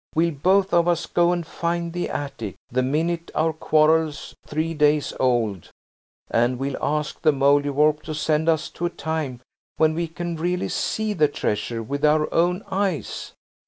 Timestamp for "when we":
9.77-10.07